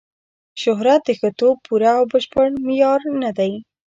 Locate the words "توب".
1.39-1.55